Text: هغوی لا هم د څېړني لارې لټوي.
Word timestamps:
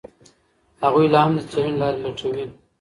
هغوی 0.83 1.05
لا 1.13 1.19
هم 1.23 1.31
د 1.37 1.39
څېړني 1.51 1.73
لارې 1.81 1.97
لټوي. 2.05 2.45